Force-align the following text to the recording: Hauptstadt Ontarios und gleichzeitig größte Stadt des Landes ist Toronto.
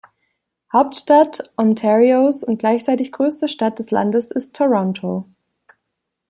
Hauptstadt 0.73 1.51
Ontarios 1.57 2.43
und 2.43 2.57
gleichzeitig 2.57 3.11
größte 3.11 3.47
Stadt 3.47 3.77
des 3.77 3.91
Landes 3.91 4.31
ist 4.31 4.55
Toronto. 4.55 5.27